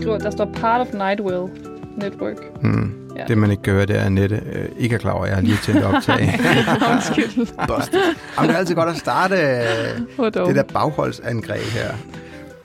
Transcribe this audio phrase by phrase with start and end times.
[0.00, 1.50] skriver, der står part of Nightwell
[1.96, 2.36] Network.
[2.62, 2.92] Hmm.
[3.16, 3.24] Ja.
[3.28, 5.36] Det, man ikke gør, det er, at Nette øh, ikke er klar over, at jeg
[5.36, 6.38] har lige tændt optag.
[6.92, 7.46] Undskyld.
[7.68, 8.00] Busted.
[8.36, 11.94] Jamen, det er altid godt at starte øh, det der bagholdsangreb her.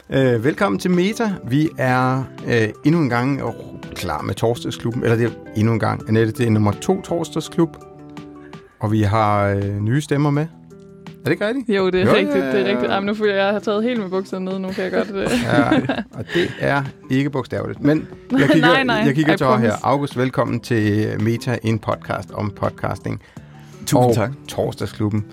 [0.09, 1.31] Øh, velkommen til Meta.
[1.47, 3.47] Vi er øh, endnu en gang øh,
[3.95, 5.03] klar med torsdagsklubben.
[5.03, 6.01] Eller det er endnu en gang.
[6.07, 7.77] Annette, det er nummer to torsdagsklub.
[8.79, 10.45] Og vi har øh, nye stemmer med.
[11.25, 11.69] Er det ikke rigtigt?
[11.77, 12.35] Jo, det er Jo, rigtigt.
[12.35, 12.71] ja, Det er ja.
[12.71, 12.91] rigtigt.
[12.91, 14.59] Jamen, nu føler jeg, at jeg har taget helt med bukserne ned.
[14.59, 15.09] Nu kan jeg godt...
[15.09, 15.29] Øh.
[15.43, 16.83] Ja, og det er
[17.17, 17.81] ikke bogstaveligt.
[17.81, 18.07] Men
[18.39, 18.95] jeg kigger, Nej, nej.
[18.95, 19.73] jeg kigger I til her.
[19.83, 23.21] August, velkommen til Meta, en podcast om podcasting.
[23.85, 24.31] Tusind og tak.
[24.47, 25.25] Torsdagsklubben.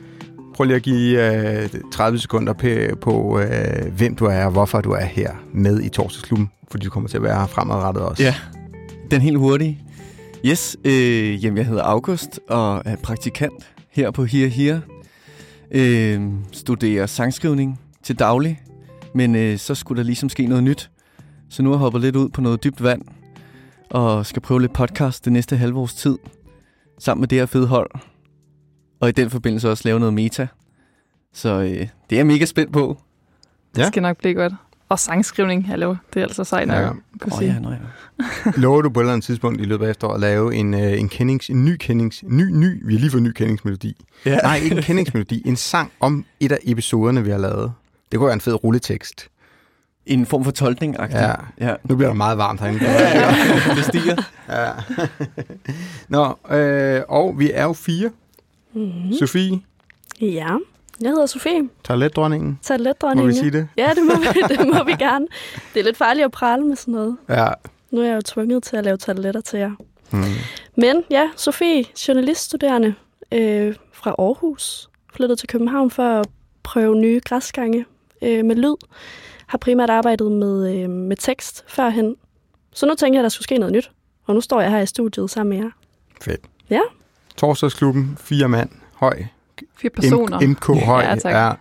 [0.55, 2.67] Prøv lige at give øh, 30 sekunder på,
[3.01, 6.51] på øh, hvem du er og hvorfor du er her med i Torsdagsklubben.
[6.71, 8.23] Fordi du kommer til at være her fremadrettet også.
[8.23, 8.35] Ja,
[9.11, 9.81] den helt hurtige.
[10.47, 14.81] Yes, øh, jamen jeg hedder August og er praktikant her på Here Here.
[15.75, 18.63] Øh, studerer sangskrivning til daglig,
[19.15, 20.91] men øh, så skulle der ligesom ske noget nyt.
[21.49, 23.03] Så nu har jeg hoppet lidt ud på noget dybt vand
[23.91, 26.19] og skal prøve lidt podcast det næste halve års tid
[26.99, 27.91] sammen med det her fede hold.
[29.01, 30.47] Og i den forbindelse også lave noget meta.
[31.33, 32.99] Så øh, det er jeg mega spændt på.
[33.77, 33.81] Ja.
[33.81, 34.53] Det skal nok blive godt.
[34.93, 35.95] Og sangskrivning, hallo.
[36.15, 36.77] Det er altså sejt nok.
[36.77, 36.83] Ja.
[36.83, 36.89] Ja.
[37.21, 37.53] Kunne Åh sige.
[37.53, 37.77] ja, nå ja.
[38.57, 41.01] Lover du på et eller andet tidspunkt i løbet af efteråret at lave en, øh,
[41.01, 42.23] en, kendings, en ny kendings...
[42.27, 44.05] Ny, ny, vi har lige fået en ny kendingsmelodi.
[44.27, 44.37] ja.
[44.37, 45.43] Nej, ikke en kendingsmelodi.
[45.47, 47.73] En sang om et af episoderne, vi har lavet.
[48.13, 49.29] Det kunne være en fed rulletekst.
[50.07, 51.33] En form for tolkning Ja.
[51.61, 51.75] ja.
[51.85, 52.81] Nu bliver der meget varmt herinde.
[53.77, 54.17] det stiger.
[54.49, 54.71] Ja.
[56.09, 58.11] Nå, øh, og vi er jo fire.
[58.75, 59.13] Mm-hmm.
[59.19, 59.61] Sofie,
[60.21, 60.49] Ja,
[61.01, 61.69] jeg hedder Sofie.
[61.85, 62.59] toiletdronningen.
[62.63, 63.27] Toiletdronning.
[63.27, 63.69] Må vi sige det?
[63.77, 65.27] Ja, det må, vi, det må vi gerne.
[65.75, 67.17] Det er lidt farligt at prale med sådan noget.
[67.29, 67.49] Ja.
[67.91, 69.71] Nu er jeg jo tvunget til at lave toiletter til jer.
[70.11, 70.25] Hmm.
[70.77, 72.95] Men ja, Sofie, journaliststuderende
[73.33, 74.89] øh, fra Aarhus.
[75.15, 76.27] Flyttet til København for at
[76.63, 77.85] prøve nye græsgange
[78.23, 78.75] øh, med lyd.
[79.47, 82.17] Har primært arbejdet med, øh, med tekst førhen.
[82.75, 83.91] Så nu tænker jeg, at der skulle ske noget nyt.
[84.27, 85.71] Og nu står jeg her i studiet sammen med jer.
[86.23, 86.41] Fedt.
[86.71, 86.81] Ja.
[87.37, 89.23] Torsdagsklubben, fire mand, høj.
[89.77, 90.39] Fire personer.
[90.41, 91.03] M- MK høj.
[91.03, 91.57] Ja, tak.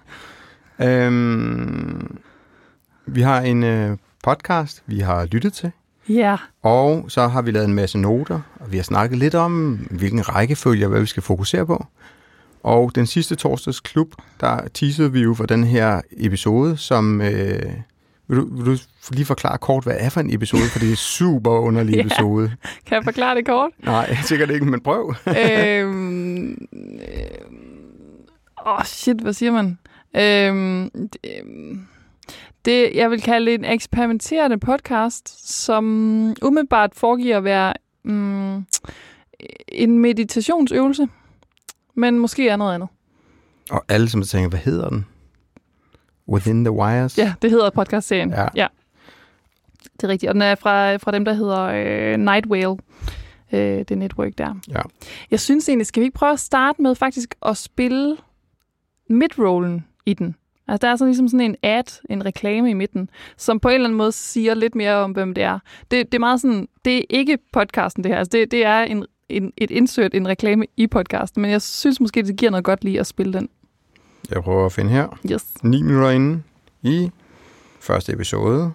[0.79, 1.05] Ja.
[1.05, 2.17] Øhm,
[3.05, 5.71] vi har en øh, podcast, vi har lyttet til.
[6.09, 6.37] Ja.
[6.63, 10.29] Og så har vi lavet en masse noter, og vi har snakket lidt om, hvilken
[10.29, 11.85] rækkefølge og hvad vi skal fokusere på.
[12.63, 17.21] Og den sidste torsdagsklub, der teasede vi jo for den her episode, som...
[17.21, 17.61] Øh,
[18.27, 18.77] vil, du, vil du
[19.11, 20.61] lige forklare kort, hvad er for en episode?
[20.71, 22.01] For det er en super underlig Ja.
[22.01, 22.51] episode.
[22.85, 23.71] Kan jeg forklare det kort?
[23.83, 25.13] Nej, sikkert ikke, men prøv.
[25.27, 26.57] øhm,
[28.65, 29.77] Åh, oh shit, hvad siger man?
[30.15, 31.87] Øhm, det, øhm,
[32.65, 35.85] det, jeg vil kalde en eksperimenterende podcast, som
[36.41, 37.73] umiddelbart foregiver at være
[38.03, 38.65] mm,
[39.67, 41.07] en meditationsøvelse,
[41.95, 42.89] men måske er noget andet.
[43.71, 45.05] Og alle som tænker, hvad hedder den?
[46.27, 47.17] Within the Wires?
[47.17, 48.29] Ja, det hedder podcastserien.
[48.29, 48.47] Ja.
[48.55, 48.67] ja.
[49.93, 50.29] Det er rigtigt.
[50.29, 52.77] Og den er fra, fra dem, der hedder øh, Night Whale.
[53.53, 54.53] Øh, det network der.
[54.69, 54.81] Ja.
[55.31, 58.17] Jeg synes egentlig, skal vi ikke prøve at starte med faktisk at spille
[59.11, 60.35] midrollen i den?
[60.67, 63.73] Altså, der er sådan ligesom sådan en ad, en reklame i midten, som på en
[63.73, 65.59] eller anden måde siger lidt mere om, hvem det er.
[65.91, 68.17] Det, det er meget sådan, det er ikke podcasten det her.
[68.17, 71.99] Altså, det, det er en, en, et insert, en reklame i podcasten, men jeg synes
[71.99, 73.49] måske, det giver noget godt lige at spille den.
[74.31, 75.19] Jeg prøver at finde her.
[75.31, 75.63] Yes.
[75.63, 76.43] 9 minutter inde
[76.81, 77.09] i
[77.79, 78.71] første episode.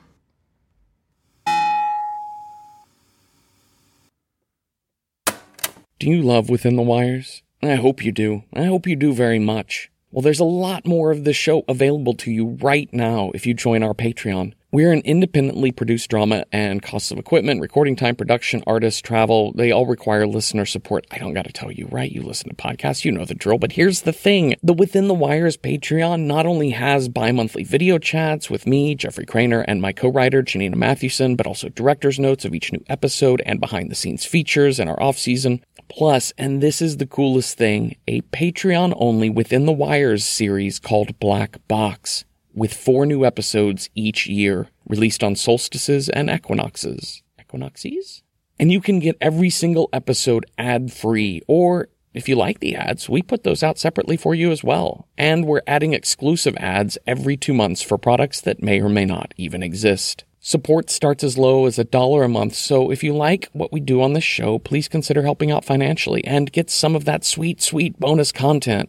[6.01, 7.43] Do you love Within the Wires?
[7.63, 8.43] I hope you do.
[8.53, 9.91] I hope you do very much.
[10.17, 13.53] Well, there's a lot more of this show available to you right now if you
[13.53, 14.55] join our Patreon.
[14.73, 19.73] We're an independently produced drama, and costs of equipment, recording time, production, artists, travel, they
[19.73, 21.07] all require listener support.
[21.11, 22.11] I don't gotta tell you, right?
[22.11, 23.59] You listen to podcasts, you know the drill.
[23.59, 27.99] But here's the thing the Within the Wires Patreon not only has bi monthly video
[27.99, 32.47] chats with me, Jeffrey Craner, and my co writer, Janina Mathewson, but also director's notes
[32.47, 35.63] of each new episode and behind the scenes features in our off season.
[35.89, 41.19] Plus, and this is the coolest thing, a Patreon only Within the Wires series called
[41.19, 42.25] Black Box,
[42.55, 47.23] with four new episodes each year, released on solstices and equinoxes.
[47.41, 48.23] Equinoxes?
[48.59, 53.11] And you can get every single episode ad free, or if you like the ads,
[53.11, 55.07] we put those out separately for you as well.
[55.19, 59.35] And we're adding exclusive ads every two months for products that may or may not
[59.37, 60.25] even exist.
[60.47, 63.81] Support starts as low as a dollar a month, so if you like what we
[63.81, 67.61] do on this show, please consider helping out financially and get some of that sweet,
[67.61, 68.89] sweet bonus content.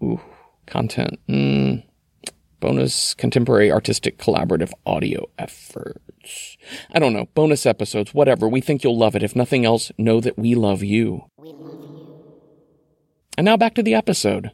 [0.00, 0.20] Ooh,
[0.66, 1.18] content.
[1.28, 1.82] Mm.
[2.60, 6.56] Bonus contemporary artistic collaborative audio efforts.
[6.92, 8.48] I don't know, bonus episodes, whatever.
[8.48, 9.24] We think you'll love it.
[9.24, 11.24] If nothing else, know that we love you.
[11.38, 12.24] We love you.
[13.36, 14.52] And now back to the episode.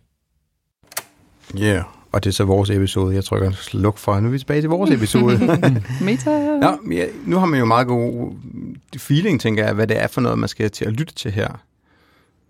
[1.53, 1.85] Yeah.
[2.15, 3.15] Og det er så vores episode.
[3.15, 5.39] Jeg trykker sluk for, nu er vi tilbage til vores episode.
[6.05, 6.31] Meta.
[6.91, 8.33] Ja, nu har man jo meget god
[8.97, 11.49] feeling, tænker jeg, hvad det er for noget, man skal til at lytte til her.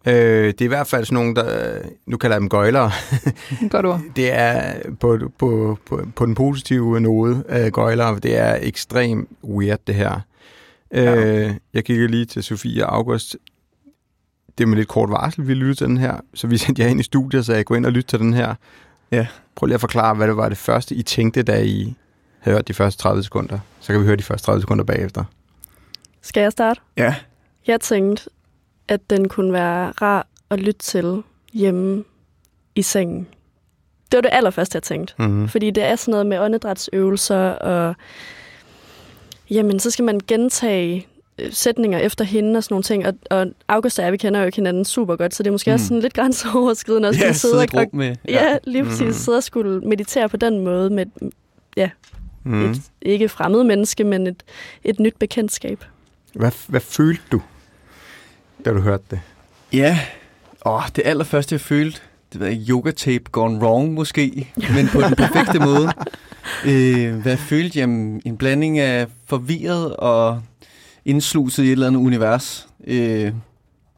[0.06, 2.90] Øh, det er i hvert fald sådan nogle, der, nu kalder jeg dem gøjlere.
[3.70, 4.00] Godt ord.
[4.16, 8.18] Det er på, på, på, på den positive node af gøjlere.
[8.18, 10.20] Det er ekstremt weird, det her.
[10.92, 11.14] Ja.
[11.16, 13.36] Øh, jeg kigger lige til Sofie og August.
[14.58, 16.16] Det er med lidt kort varsel, vi lytter til den her.
[16.34, 18.34] Så vi sendte jer ind i studiet, så jeg går ind og lytte til den
[18.34, 18.54] her.
[19.14, 19.26] Ja.
[19.54, 21.94] Prøv lige at forklare, hvad det var det første, I tænkte, da I
[22.38, 23.58] havde hørt de første 30 sekunder.
[23.80, 25.24] Så kan vi høre de første 30 sekunder bagefter.
[26.22, 26.80] Skal jeg starte?
[26.96, 27.14] Ja.
[27.66, 28.30] Jeg tænkte,
[28.88, 31.22] at den kunne være rar at lytte til
[31.52, 32.04] hjemme
[32.74, 33.26] i sengen.
[34.12, 35.14] Det var det allerførste, jeg tænkte.
[35.18, 35.48] Mm-hmm.
[35.48, 37.94] Fordi det er sådan noget med åndedrætsøvelser, og
[39.50, 41.06] jamen, så skal man gentage
[41.50, 43.06] sætninger efter hende og sådan nogle ting.
[43.06, 45.52] Og, og August og jeg, vi kender jo ikke hinanden super godt, så det er
[45.52, 45.74] måske mm.
[45.74, 48.16] også sådan lidt grænseoverskridende at Ja, sidde og, rum med.
[48.28, 49.00] ja, ja, lige præcis.
[49.06, 49.12] Mm.
[49.12, 51.06] Sidde og skulle meditere på den måde med
[51.76, 51.90] et,
[52.46, 52.70] Mm.
[52.70, 54.42] et ikke fremmed menneske, men et,
[54.84, 55.84] et nyt bekendtskab.
[56.34, 57.42] Hvad, hvad følte du,
[58.64, 59.20] da du hørte det?
[59.72, 59.98] Ja,
[60.66, 62.00] åh, det allerførste, jeg følte,
[62.32, 65.88] det var yoga tape gone wrong måske, men på den perfekte måde.
[66.66, 67.78] Øh, hvad jeg følte?
[67.78, 70.42] Jamen, en blanding af forvirret og
[71.04, 73.32] indsluset i et eller andet univers, øh,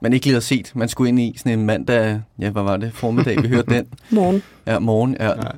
[0.02, 0.72] man ikke lige havde set.
[0.74, 3.86] Man skulle ind i sådan en mandag, ja, hvad var det, formiddag, vi hørte den.
[4.10, 4.42] Morgen.
[4.66, 5.34] Ja, morgen, ja.
[5.34, 5.52] Nej.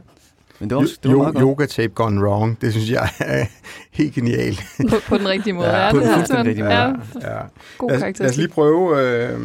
[0.61, 1.43] Men det var, det var Jo- meget godt.
[1.43, 3.45] yoga tape gone wrong, det synes jeg er
[3.99, 4.63] helt genialt.
[4.91, 5.69] På, på den rigtige måde.
[5.69, 6.75] Ja, Ja, på det den er fuldstændig rigtige måde.
[6.75, 6.87] Ja,
[7.37, 7.41] Ja.
[7.79, 8.25] god Lad, os, karakter.
[8.25, 9.01] lad os lige prøve.
[9.03, 9.39] Øh,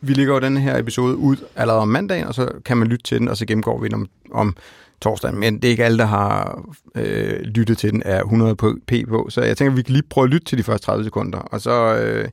[0.00, 3.02] vi lægger jo den her episode ud allerede om mandagen, og så kan man lytte
[3.04, 4.56] til den, og så gennemgår vi den om, om
[5.00, 5.38] torsdagen.
[5.38, 6.62] Men det er ikke alle, der har
[6.94, 9.26] øh, lyttet til den, er 100 på, p på.
[9.30, 11.38] Så jeg tænker, vi kan lige prøve at lytte til de første 30 sekunder.
[11.38, 12.28] Og så, øh,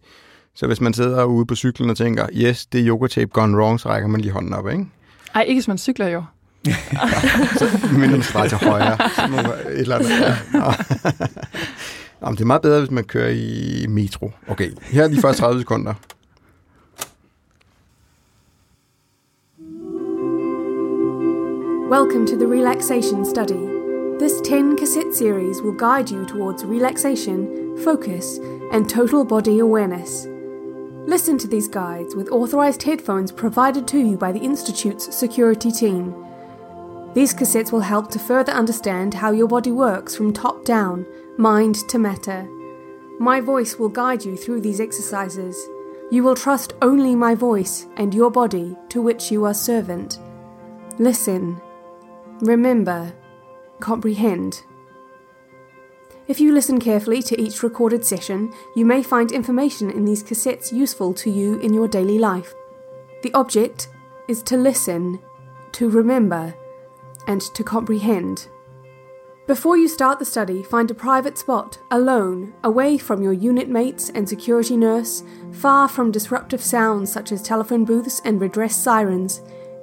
[0.56, 3.58] så hvis man sidder ude på cyklen og tænker, yes, det er yoga tape gone
[3.58, 4.86] wrong, så rækker man lige hånden op, ikke?
[5.36, 6.24] Ej, ikke hvis man cykler jo.
[8.00, 8.98] Men den streger til højre.
[9.16, 10.10] Så må et eller andet.
[10.10, 10.36] Ja.
[10.54, 10.60] Nå.
[12.22, 14.32] Nå, men det er meget bedre, hvis man kører i metro.
[14.48, 15.94] Okay, her er de første 30 sekunder.
[21.90, 23.70] Welcome to the Relaxation Study.
[24.18, 28.40] This 10 cassette series will guide you towards relaxation, focus,
[28.72, 30.26] and total body awareness.
[31.08, 36.16] Listen to these guides with authorized headphones provided to you by the Institute's security team.
[37.14, 41.06] These cassettes will help to further understand how your body works from top down,
[41.38, 42.50] mind to matter.
[43.20, 45.56] My voice will guide you through these exercises.
[46.10, 50.18] You will trust only my voice and your body to which you are servant.
[50.98, 51.62] Listen.
[52.42, 53.14] Remember.
[53.80, 54.64] Comprehend.
[56.28, 60.74] If you listen carefully to each recorded session, you may find information in these cassettes
[60.74, 62.54] useful to you in your daily life.
[63.24, 63.88] The object
[64.28, 65.20] is to listen,
[65.74, 66.54] to remember,
[67.28, 68.48] and to comprehend.
[69.48, 74.10] Before you start the study, find a private spot, alone, away from your unit mates
[74.10, 79.42] and security nurse, far from disruptive sounds such as telephone booths and redress sirens.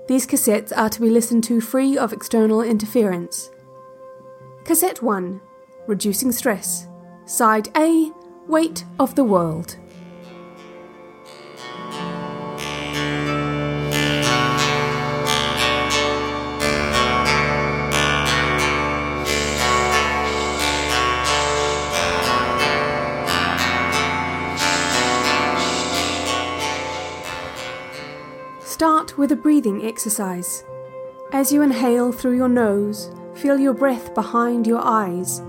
[0.08, 3.50] These cassettes are to be listened to free of external interference.
[4.64, 5.40] Cassette 1
[5.86, 6.88] Reducing Stress.
[7.24, 8.10] Side A
[8.48, 9.76] Weight of the World.
[29.12, 30.64] Start with a breathing exercise.
[31.32, 35.42] As you inhale through your nose, feel your breath behind your eyes.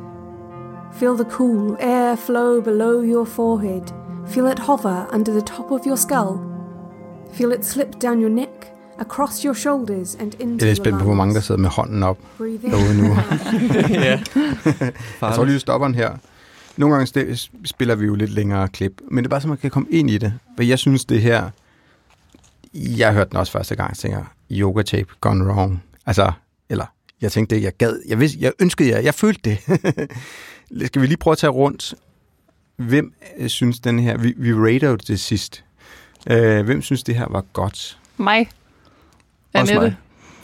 [1.00, 3.84] Feel the cool air flow below your forehead.
[4.28, 6.40] Feel it hover under the top of your skull.
[7.34, 11.00] Feel it slip down your neck, across your shoulders and into Jeg er your spændt
[11.00, 11.46] på, hvor mange der lungs.
[11.46, 12.72] sidder med hånden op Breathe in.
[12.72, 13.08] derude nu.
[14.04, 14.20] ja.
[15.22, 16.12] Jeg tror lige, stopperen her.
[16.78, 19.58] Nogle gange st- spiller vi jo lidt længere klip, men det er bare så, man
[19.58, 20.34] kan komme ind i det.
[20.56, 21.50] For jeg synes, det her...
[22.74, 25.84] Jeg hørte den også første gang, tænker, yoga tape gone wrong.
[26.06, 26.32] Altså,
[26.70, 26.86] eller,
[27.22, 28.00] jeg tænkte det, jeg gad.
[28.08, 29.60] Jeg, vidste, jeg ønskede jer, jeg følte det.
[30.88, 31.94] Skal vi lige prøve at tage rundt?
[32.76, 34.18] Hvem øh, synes den her...
[34.18, 35.64] Vi, vi rater jo det sidst.
[36.28, 38.00] Øh, hvem synes, det her var godt?
[38.18, 38.50] Mig.
[39.54, 39.80] Også Annette.
[39.80, 39.96] mig.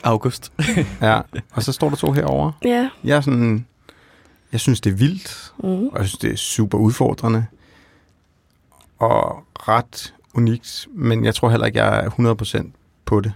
[0.04, 0.52] August.
[1.02, 1.22] Ja,
[1.52, 2.52] og så står der to herovre.
[2.66, 2.90] Ja.
[3.04, 3.66] Jeg er sådan...
[4.52, 5.88] Jeg synes, det er vildt, Mm.
[5.88, 7.46] og jeg synes, det er super udfordrende.
[9.00, 12.10] Og ret unikt, men jeg tror heller ikke, jeg er
[12.64, 12.68] 100%
[13.06, 13.34] på det.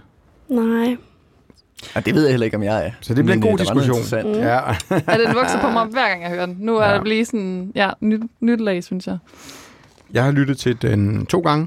[0.48, 0.96] Nej.
[1.94, 2.90] Ja, det ved jeg heller ikke, om jeg er.
[3.00, 4.32] Så det bliver Men, en god øh, diskussion.
[4.32, 4.38] Mm.
[4.38, 4.60] Ja.
[4.90, 6.56] Ja, den vokser på mig hver gang, jeg hører den.
[6.60, 6.98] Nu er Ja.
[6.98, 9.18] det lige sådan, ja, nyt, nyt lag, synes jeg.
[10.12, 11.66] Jeg har lyttet til den to gange,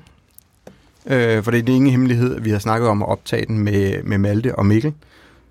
[1.06, 4.03] øh, for det er ingen hemmelighed, at vi har snakket om at optage den med,
[4.03, 4.94] med Malte og Mikkel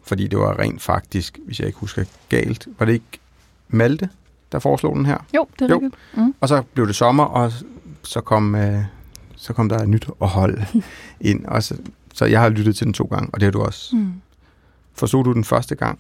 [0.05, 3.19] fordi det var rent faktisk, hvis jeg ikke husker galt, var det ikke
[3.69, 4.09] Malte,
[4.53, 5.19] der foreslog den her?
[5.37, 5.75] Jo, det er Jo.
[5.75, 5.95] rigtigt.
[6.17, 6.35] Mm.
[6.41, 7.53] Og så blev det sommer, og
[8.03, 8.79] så kom, øh,
[9.47, 10.59] så kom der et nyt hold
[11.31, 11.45] ind.
[11.45, 11.77] Og så,
[12.15, 13.97] så jeg har lyttet til den to gange, og det har du også.
[13.97, 14.13] Mm.
[14.95, 15.99] Forstod du den første gang?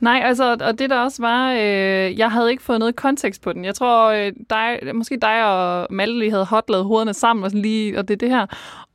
[0.00, 3.52] Nej, altså, og det der også var, øh, jeg havde ikke fået noget kontekst på
[3.52, 3.64] den.
[3.64, 7.62] Jeg tror, øh, dig, måske dig og Malte lige havde hotladet hovederne sammen, og, sådan
[7.62, 8.46] lige, og det er det her.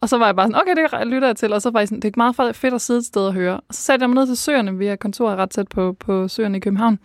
[0.02, 1.88] Og så var jeg bare sådan, okay, det lytter jeg til, og så var jeg
[1.88, 3.60] sådan, det er meget fedt at sidde et sted og høre.
[3.60, 6.28] Og så satte jeg mig ned til Søerne, vi har kontor ret tæt på, på
[6.28, 7.00] Søerne i København,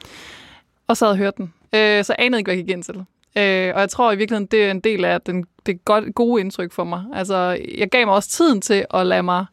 [0.87, 1.53] og så havde jeg hørt den.
[1.75, 3.05] Øh, så anede ikke, hvad jeg gik ind til.
[3.37, 6.41] Øh, og jeg tror i virkeligheden, det er en del af den, det godt, gode
[6.41, 7.05] indtryk for mig.
[7.15, 9.47] Altså, jeg gav mig også tiden til at lade mig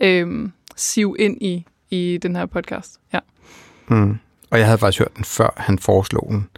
[0.00, 3.00] øh, sive ind i, i den her podcast.
[3.12, 3.18] Ja.
[3.88, 4.18] Mm.
[4.50, 6.48] Og jeg havde faktisk hørt den, før han foreslog den.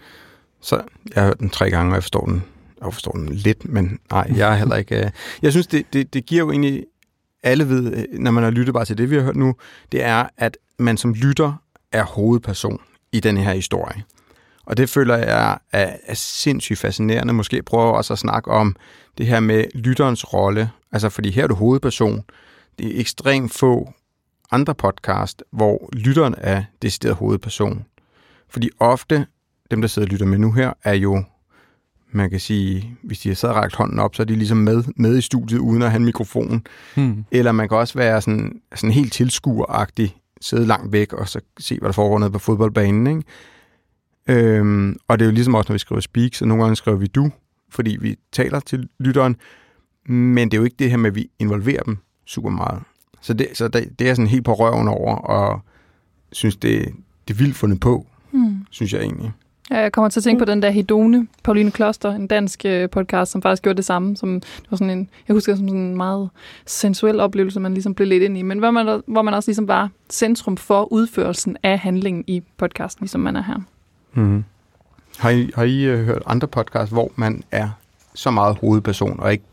[0.60, 0.76] Så
[1.14, 2.42] jeg har hørt den tre gange, og jeg forstår den,
[2.84, 5.04] jeg forstår den lidt, men nej, jeg er heller ikke...
[5.04, 5.10] øh,
[5.42, 6.84] Jeg synes, det, det, det giver jo egentlig...
[7.42, 9.54] Alle ved, øh, når man har lyttet bare til det, vi har hørt nu,
[9.92, 11.52] det er, at man som lytter
[11.92, 12.80] er hovedperson
[13.12, 14.02] i den her historie.
[14.66, 17.32] Og det føler jeg er, er sindssygt fascinerende.
[17.32, 18.76] Måske prøver jeg også at snakke om
[19.18, 20.70] det her med lytterens rolle.
[20.92, 22.22] Altså, fordi her er du hovedperson.
[22.78, 23.92] Det er ekstremt få
[24.50, 27.84] andre podcast, hvor lytteren er decideret hovedperson.
[28.48, 29.26] Fordi ofte,
[29.70, 31.24] dem der sidder og lytter med nu her, er jo,
[32.10, 34.56] man kan sige, hvis de har siddet og rækket hånden op, så er de ligesom
[34.56, 36.66] med, med i studiet, uden at have en mikrofon.
[36.94, 37.24] Hmm.
[37.30, 41.78] Eller man kan også være sådan, sådan helt tilskueragtig, sidde langt væk og så se,
[41.78, 43.06] hvad der foregår nede på fodboldbanen.
[43.06, 43.22] Ikke?
[44.28, 46.96] Øhm, og det er jo ligesom også, når vi skriver speak, så nogle gange skriver
[46.98, 47.30] vi du,
[47.70, 49.36] fordi vi taler til lytteren,
[50.06, 52.82] men det er jo ikke det her med, at vi involverer dem super meget.
[53.20, 55.60] Så det, så det, det er sådan helt på røven over, og
[56.32, 56.92] synes, det,
[57.28, 58.66] det er vildt fundet på, Hmm.
[58.70, 59.32] synes jeg egentlig.
[59.70, 62.90] Ja, jeg kommer til at tænke på den der Hedone, Pauline Kloster, en dansk øh,
[62.90, 64.16] podcast, som faktisk gjorde det samme.
[64.16, 66.30] Som, det var sådan en, jeg husker som sådan en meget
[66.66, 69.68] sensuel oplevelse, man ligesom blev lidt ind i, men hvor man, hvor man også ligesom
[69.68, 73.60] var centrum for udførelsen af handlingen i podcasten, ligesom man er her.
[74.14, 74.44] Mm-hmm.
[75.18, 77.68] Har I, har I øh, hørt andre podcasts, hvor man er
[78.14, 79.44] så meget hovedperson, og ikke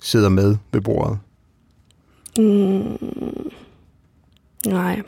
[0.00, 1.18] sidder med ved bordet?
[2.38, 2.98] Mm.
[4.66, 5.02] Nej.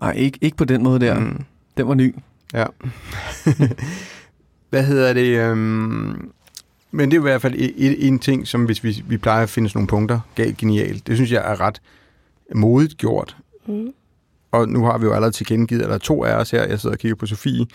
[0.00, 1.18] Nej, ikke, ikke på den måde der.
[1.18, 1.24] Mm.
[1.24, 1.44] Mm.
[1.76, 2.14] Den var ny.
[2.54, 2.64] Ja.
[4.70, 5.38] Hvad hedder det?
[5.38, 6.30] Øhm,
[6.90, 9.68] men det er i hvert fald en ting, som hvis vi, vi plejer at finde
[9.68, 11.82] sådan nogle punkter, galt genialt, det synes jeg er ret
[12.54, 13.36] modigt gjort.
[13.66, 13.92] Mm.
[14.56, 16.80] Og nu har vi jo allerede tilkendegivet, at der er to af os her, jeg
[16.80, 17.66] sidder og kigger på Sofie,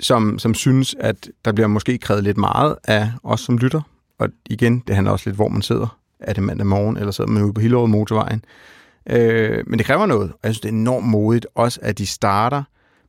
[0.00, 3.80] som, som synes, at der bliver måske krævet lidt meget af os som lytter.
[4.18, 5.98] Og igen, det handler også lidt, hvor man sidder.
[6.20, 8.44] Er det mandag morgen, eller sidder man ude på Hillerød motorvejen?
[9.10, 12.06] Øh, men det kræver noget, og jeg synes, det er enormt modigt, også at de
[12.06, 12.62] starter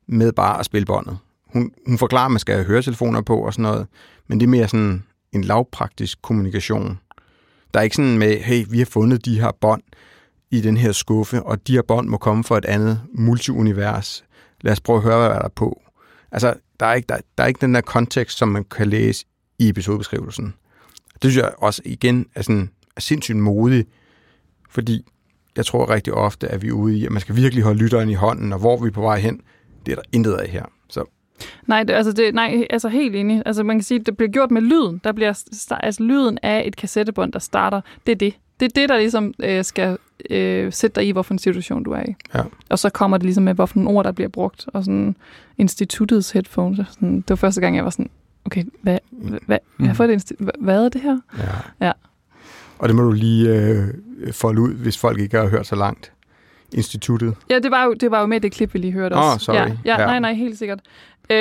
[0.08, 1.18] med bare at spille båndet.
[1.54, 3.88] Hun, hun forklarer, at man skal have høretelefoner på og sådan noget,
[4.28, 7.00] men det er mere sådan en lavpraktisk kommunikation.
[7.74, 9.82] Der er ikke sådan med, hey, vi har fundet de her bånd
[10.52, 14.24] i den her skuffe, og de her bånd må komme fra et andet multiunivers.
[14.62, 15.82] Lad os prøve at høre, hvad der er på.
[16.32, 19.26] Altså, der er ikke, der, der er ikke den der kontekst, som man kan læse
[19.60, 20.54] i episodebeskrivelsen.
[21.14, 23.90] Det synes jeg også igen er, sådan, er sindssygt modigt,
[24.70, 25.06] fordi
[25.58, 28.10] jeg tror rigtig ofte, at vi er ude i, at man skal virkelig holde lytteren
[28.10, 29.42] i hånden, og hvor vi er på vej hen,
[29.86, 30.66] det er der intet af her.
[30.90, 31.06] Så
[31.68, 33.44] Nej, det, altså, det, nej, altså helt enig.
[33.46, 35.02] Altså man kan sige, det bliver gjort med lyden.
[35.04, 37.82] Der bliver altså lyden af et kassettebånd, der starter.
[38.06, 38.34] Det er det.
[38.60, 39.98] Det er det, der ligesom øh, skal
[40.30, 42.16] øh, sætte dig i, hvorfor en situation du er i.
[42.36, 42.42] Ja.
[42.70, 44.66] Og så kommer det ligesom med, hvorfor nogle ord, der bliver brugt.
[44.74, 45.16] Og sådan
[45.58, 46.80] instituttets headphones.
[46.94, 48.10] Sådan, det var første gang, jeg var sådan,
[48.46, 49.96] okay, hvad, hvad, hvad, Mm.
[49.96, 51.20] hvad, det, hvad, hvad er det her?
[51.38, 51.86] ja.
[51.88, 51.92] Ja.
[52.80, 53.84] Og det må du lige øh,
[54.32, 56.12] folde ud, hvis folk ikke har hørt så langt.
[56.74, 57.36] Instituttet.
[57.50, 59.34] Ja, det var jo, det var jo med i det klip, vi lige hørte Åh,
[59.34, 59.46] også.
[59.46, 59.56] sorry.
[59.56, 60.06] Ja, ja, Ja.
[60.06, 60.80] nej, nej, helt sikkert.
[61.30, 61.38] Øh,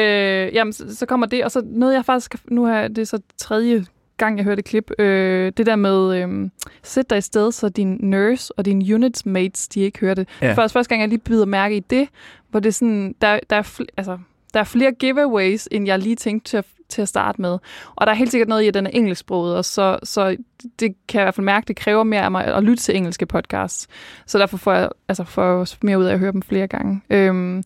[0.54, 3.18] jamen, så, så kommer det, og så noget, jeg faktisk, nu har det er så
[3.38, 3.84] tredje
[4.16, 6.50] gang, jeg hørte et klip, øh, det der med, øh,
[6.82, 10.28] sæt dig i sted, så din nurse og din unit mates, de ikke hører det.
[10.42, 10.52] Ja.
[10.52, 12.08] Først, første gang, jeg lige bider mærke i det,
[12.50, 14.18] hvor det er sådan, der, der, er, altså,
[14.54, 17.58] der er flere giveaways, end jeg lige tænkte til at, til at starte med.
[17.96, 20.36] Og der er helt sikkert noget i, at den er engelsksproget, og så, så
[20.80, 22.96] det kan jeg i hvert fald mærke, det kræver mere af mig at lytte til
[22.96, 23.88] engelske podcasts.
[24.26, 27.00] Så derfor får jeg altså, får mere ud af at høre dem flere gange.
[27.10, 27.62] Øhm,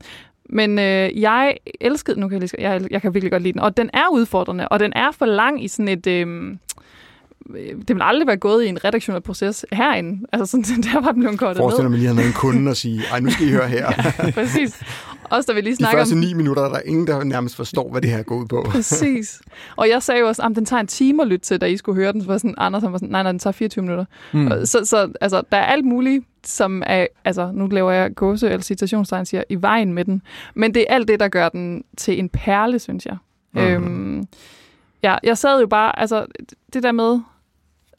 [0.53, 3.61] men øh, jeg elskede, nu kan jeg, lige, jeg, jeg kan virkelig godt lide den,
[3.61, 6.07] og den er udfordrende, og den er for lang i sådan et...
[6.07, 6.57] Øh,
[7.89, 10.27] det vil aldrig være gået i en redaktionel proces herinde.
[10.33, 12.71] Altså sådan, der var den blevet kortet Forestil dig, at man lige noget en kunde
[12.71, 13.91] og sige, ej, nu skal I høre her.
[14.35, 14.83] Præcis.
[15.31, 16.19] Også da vi lige De snakker første om...
[16.19, 18.67] ni minutter er der ingen, der nærmest forstår, hvad det her går ud på.
[18.71, 19.41] Præcis.
[19.77, 21.77] Og jeg sagde jo også, at den tager en time at lytte til, da I
[21.77, 22.21] skulle høre den.
[22.21, 24.05] Så var sådan, Anders han var sådan, nej, nej, den tager 24 minutter.
[24.33, 24.67] Mm.
[24.67, 28.63] Så, så altså, der er alt muligt, som er, altså, nu laver jeg gåse eller
[28.63, 30.23] citationstegn, siger, i vejen med den.
[30.55, 33.17] Men det er alt det, der gør den til en perle, synes jeg.
[33.53, 33.61] Mm.
[33.61, 34.25] Øhm,
[35.03, 36.27] ja, jeg sad jo bare, altså,
[36.73, 37.21] det der med,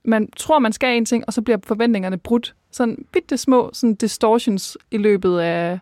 [0.05, 3.95] man tror, man skal en ting, og så bliver forventningerne brudt sådan bitte små sådan
[3.95, 5.79] distortions i løbet af,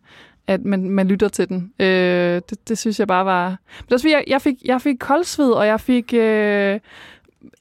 [0.47, 1.73] at man, man lytter til den.
[1.79, 3.49] Øh, det, det synes jeg bare var...
[3.79, 6.13] Men også, jeg, jeg, fik, jeg fik koldsved, og jeg fik...
[6.13, 6.79] Øh,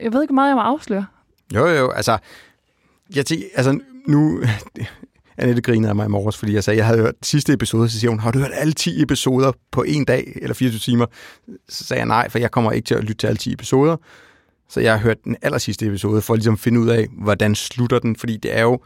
[0.01, 1.07] jeg ved ikke, hvor meget jeg må afsløre.
[1.55, 2.19] Jo, jo, altså...
[3.15, 4.43] Jeg tænker, altså nu...
[5.39, 7.89] Annette grinede af mig i morges, fordi jeg sagde, at jeg havde hørt sidste episode,
[7.89, 11.07] så siger hun, har du hørt alle 10 episoder på en dag, eller 24 timer?
[11.69, 13.97] Så sagde jeg nej, for jeg kommer ikke til at lytte til alle 10 episoder.
[14.69, 17.55] Så jeg har hørt den aller sidste episode, for at ligesom finde ud af, hvordan
[17.55, 18.81] slutter den, fordi det er jo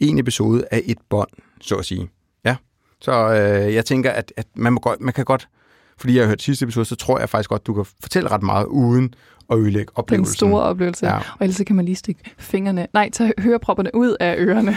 [0.00, 1.28] en episode af et bånd,
[1.60, 2.08] så at sige.
[2.44, 2.56] Ja,
[3.00, 5.48] så øh, jeg tænker, at, at man, må godt, man kan godt,
[5.98, 8.42] fordi jeg har hørt sidste episode, så tror jeg faktisk godt, du kan fortælle ret
[8.42, 9.14] meget uden
[9.50, 10.32] at ødelægge oplevelsen.
[10.32, 11.06] Den store oplevelse.
[11.06, 11.16] Ja.
[11.16, 14.76] Og ellers kan man lige stikke fingrene, nej, tage hørepropperne ud af ørerne.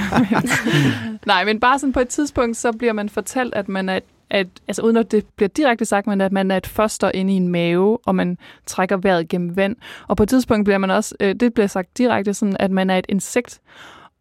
[1.25, 3.99] nej, men bare sådan på et tidspunkt, så bliver man fortalt, at man er
[4.33, 7.33] at, altså uden at det bliver direkte sagt, men at man er et foster inde
[7.33, 9.75] i en mave, og man trækker vejret gennem vand.
[10.07, 12.89] Og på et tidspunkt bliver man også, øh, det bliver sagt direkte sådan, at man
[12.89, 13.61] er et insekt,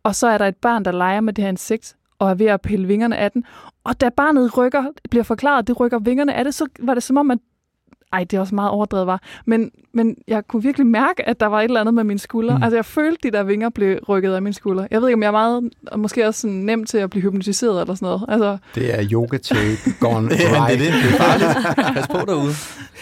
[0.02, 2.47] og så er der et barn, der leger med det her insekt, og er ved
[2.47, 3.45] at pille vingerne af den.
[3.85, 7.02] Og da barnet rykker, bliver forklaret, at det rykker vingerne af det, så var det
[7.02, 7.38] som om, at
[8.12, 9.23] ej, det er også meget overdrevet, var.
[9.47, 12.57] Men, men jeg kunne virkelig mærke, at der var et eller andet med mine skuldre.
[12.57, 12.62] Mm.
[12.62, 14.88] Altså, jeg følte, de der vinger blev rykket af mine skuldre.
[14.90, 17.81] Jeg ved ikke, om jeg er meget, måske også sådan nem til at blive hypnotiseret
[17.81, 18.25] eller sådan noget.
[18.28, 20.78] Altså, det er yoga tape gone ja, det er det.
[20.78, 21.76] Det er farligt.
[21.95, 22.52] Pas på derude.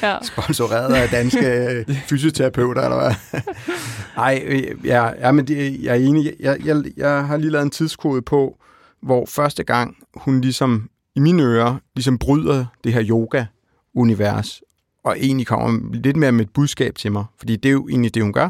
[0.03, 0.17] Ja.
[0.23, 3.41] Sponsoreret af danske fysioterapeuter, eller hvad?
[4.25, 6.33] Ej, ja, ja, men det, jeg er enig.
[6.41, 8.57] Jeg, jeg, jeg har lige lavet en tidskode på,
[9.03, 14.61] hvor første gang hun ligesom i mine ører ligesom bryder det her yoga-univers,
[15.05, 17.25] og egentlig kommer lidt mere med et budskab til mig.
[17.39, 18.49] Fordi det er jo egentlig det, hun gør.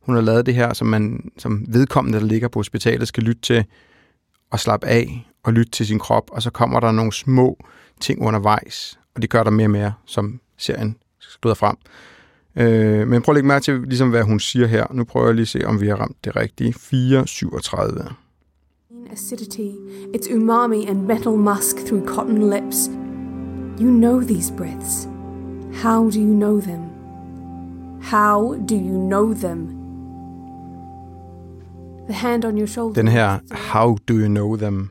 [0.00, 3.42] Hun har lavet det her, som, man, som vedkommende, der ligger på hospitalet, skal lytte
[3.42, 3.64] til
[4.50, 7.58] og slappe af og lytte til sin krop, og så kommer der nogle små
[8.00, 11.76] ting undervejs, og det gør der mere og mere, som serien skrider frem.
[12.56, 14.86] Øh, men prøv at lægge mærke til, ligesom hvad hun siger her.
[14.90, 16.74] Nu prøver jeg lige at se, om vi har ramt det rigtige.
[16.74, 18.08] 437.
[19.12, 19.70] Acidity,
[20.14, 22.90] its umami and metal musk through cotton lips.
[23.80, 25.11] You know these breaths.
[25.74, 26.80] How do you know them?
[28.02, 29.68] How do you know them?
[32.08, 32.94] The hand on your shoulder.
[32.94, 34.90] Den her, how do you know them?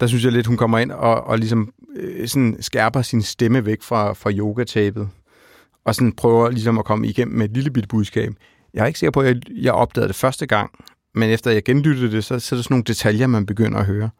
[0.00, 3.66] Der synes jeg lidt, hun kommer ind og, og ligesom øh, sådan skærper sin stemme
[3.66, 5.08] væk fra, fra yogatapet.
[5.84, 8.32] Og sådan prøver ligesom at komme igennem med et lille bit budskab.
[8.74, 10.70] Jeg er ikke sikker på, at jeg, jeg opdagede det første gang,
[11.14, 13.86] men efter jeg genlyttede det, så, så er der sådan nogle detaljer, man begynder at
[13.86, 14.10] høre.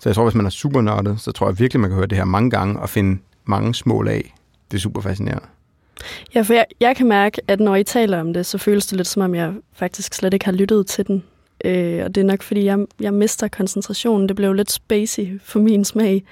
[0.00, 2.06] Så jeg tror, hvis man er super nørdet, så tror jeg virkelig, man kan høre
[2.06, 4.34] det her mange gange og finde mange små lag.
[4.70, 5.46] Det er super fascinerende.
[6.34, 8.96] Ja, for jeg, jeg kan mærke, at når I taler om det, så føles det
[8.96, 11.24] lidt som om, jeg faktisk slet ikke har lyttet til den.
[11.64, 14.28] Øh, og det er nok, fordi jeg, jeg mister koncentrationen.
[14.28, 16.24] Det blev lidt spacey for min smag.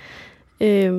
[0.60, 0.92] Øh,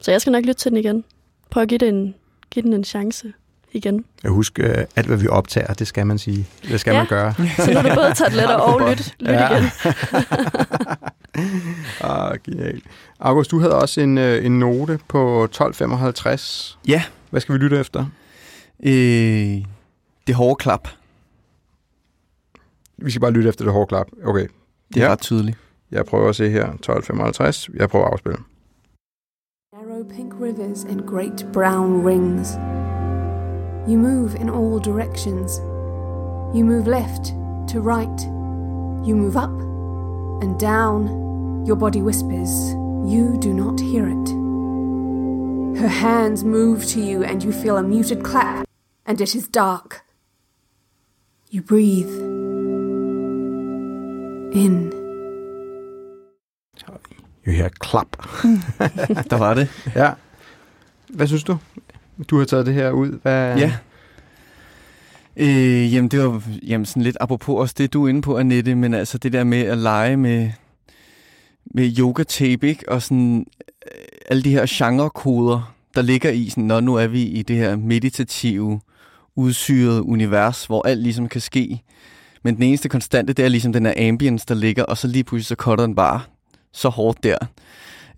[0.00, 1.04] så jeg skal nok lytte til den igen.
[1.50, 2.14] Prøv at give, den,
[2.50, 3.32] give den en chance
[3.72, 4.04] igen.
[4.22, 6.48] Jeg husker, uh, alt hvad vi optager, det skal man sige.
[6.62, 6.98] Det skal ja.
[6.98, 7.34] man gøre.
[7.56, 9.50] Så nu er det både taget lidt og lyt, lyt ja.
[9.50, 9.70] igen.
[12.10, 12.84] ah, genialt.
[13.20, 16.78] August, du havde også en, øh, en note på 1255.
[16.88, 17.02] Ja.
[17.30, 18.06] Hvad skal vi lytte efter?
[18.84, 19.64] Øh,
[20.26, 20.88] det hårde klap.
[22.98, 24.06] Vi skal bare lytte efter det hårde klap.
[24.24, 24.46] Okay.
[24.94, 25.12] Det er ja.
[25.12, 25.58] ret tydeligt.
[25.90, 26.64] Jeg prøver at se her.
[26.64, 27.68] 1255.
[27.74, 28.38] Jeg prøver at afspille.
[29.72, 32.48] Narrow pink rivers and great brown rings.
[33.86, 35.58] You move in all directions.
[36.56, 37.34] You move left
[37.72, 38.20] to right.
[39.06, 39.50] You move up
[40.42, 41.66] and down.
[41.66, 42.74] Your body whispers.
[43.04, 44.28] You do not hear it.
[45.80, 48.68] Her hands move to you, and you feel a muted clap,
[49.06, 50.02] and it is dark.
[51.50, 52.08] You breathe
[54.54, 54.92] in.
[57.44, 58.16] You hear clap.
[58.44, 58.60] Mm.
[59.30, 59.68] Der var det.
[59.94, 60.14] Ja.
[61.08, 61.58] Hvad synes du?
[62.30, 63.18] Du har taget det her ud.
[63.22, 63.58] Hvad...
[63.58, 63.72] Ja.
[65.36, 68.74] Øh, jamen, det var jamen, sådan lidt apropos også det, du er inde på, Annette,
[68.74, 70.50] men altså det der med at lege med,
[71.74, 72.88] med yoga-tape, ikke?
[72.88, 73.46] Og sådan
[73.86, 77.56] øh, alle de her genrekoder, der ligger i, sådan, når nu er vi i det
[77.56, 78.80] her meditative,
[79.36, 81.82] udsyrede univers, hvor alt ligesom kan ske.
[82.42, 85.24] Men den eneste konstante, det er ligesom den her ambience, der ligger, og så lige
[85.24, 86.20] pludselig så cutter den bare
[86.72, 87.36] så hårdt der,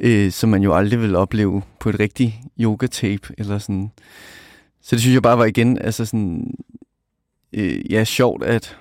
[0.00, 3.90] øh, som man jo aldrig vil opleve på et rigtigt yoga-tape, eller sådan.
[4.80, 6.54] Så det synes jeg bare var igen, altså sådan,
[7.52, 8.76] øh, ja, sjovt at,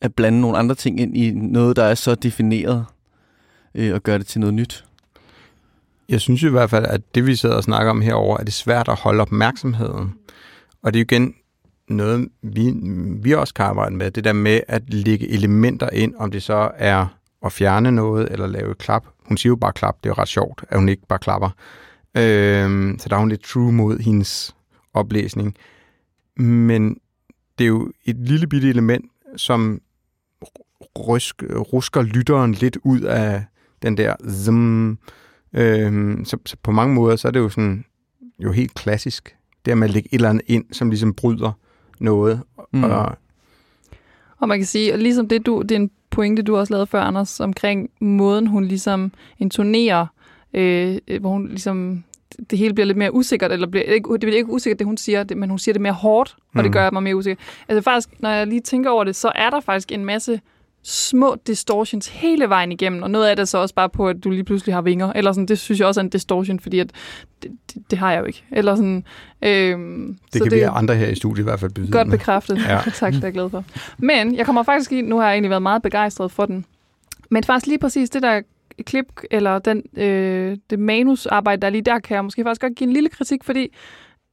[0.00, 2.86] at blande nogle andre ting ind i noget, der er så defineret,
[3.74, 4.84] øh, og gøre det til noget nyt.
[6.08, 8.52] Jeg synes i hvert fald, at det vi sidder og snakker om herover, er det
[8.52, 10.14] svært at holde opmærksomheden.
[10.82, 11.34] Og det er jo igen
[11.88, 12.72] noget, vi,
[13.22, 16.70] vi også kan arbejde med, det der med at lægge elementer ind, om det så
[16.76, 17.06] er
[17.44, 19.06] at fjerne noget eller lave et klap.
[19.24, 21.50] Hun siger jo bare klap, det er jo ret sjovt, at hun ikke bare klapper.
[22.16, 24.56] Øh, så der er hun lidt true mod hendes
[24.94, 25.56] oplæsning.
[26.36, 26.96] Men
[27.58, 29.80] det er jo et lille bitte element, som
[31.08, 33.44] rysk, rusker lytteren lidt ud af
[33.82, 34.98] den der zum.
[35.52, 37.84] Øhm, så, så på mange måder, så er det jo sådan
[38.38, 39.36] jo helt klassisk.
[39.64, 41.52] Det med at lægge et eller andet ind, som ligesom bryder
[42.00, 42.42] noget.
[42.72, 42.84] Mm.
[42.84, 43.16] Og,
[44.38, 46.86] Og man kan sige, og ligesom det, du, det er en pointe, du også lavede
[46.86, 50.06] før, Anders, omkring måden, hun ligesom intonerer,
[50.54, 52.04] øh, øh, hvor hun ligesom,
[52.50, 54.96] det hele bliver lidt mere usikkert, eller bliver, ikke, det bliver ikke usikkert, det hun
[54.96, 56.72] siger, det, men hun siger det mere hårdt, og det Mm.
[56.72, 57.42] gør mig mere usikker.
[57.68, 60.40] Altså faktisk, når jeg lige tænker over det, så er der faktisk en masse
[60.88, 64.24] små distortions hele vejen igennem, og noget af det er så også bare på, at
[64.24, 66.78] du lige pludselig har vinger, eller sådan, det synes jeg også er en distortion, fordi
[66.78, 66.90] at
[67.42, 68.44] det, det, det har jeg jo ikke.
[68.52, 69.04] Eller sådan,
[69.42, 71.92] øhm, det kan vi andre her i studiet i hvert fald byde.
[71.92, 72.58] Godt bekræftet.
[72.58, 72.72] Ja.
[72.72, 72.80] Ja.
[72.94, 73.64] tak, det er jeg glad for.
[73.98, 76.64] Men jeg kommer faktisk i, nu har jeg egentlig været meget begejstret for den,
[77.30, 78.40] men faktisk lige præcis det der
[78.86, 82.76] klip, eller den, øh, det manusarbejde, der er lige der, kan jeg måske faktisk godt
[82.76, 83.68] give en lille kritik, fordi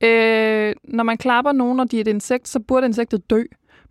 [0.04, 3.44] øh, når man klapper nogen, og de er et insekt, så burde insektet dø.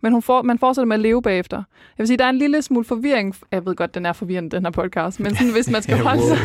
[0.03, 1.57] Men hun får, man fortsætter med at leve bagefter.
[1.57, 1.63] Jeg
[1.97, 3.35] vil sige, der er en lille smule forvirring.
[3.51, 5.19] Jeg ved godt, den er forvirrende, den her podcast.
[5.19, 6.37] Men sådan, hvis man skal holde sig...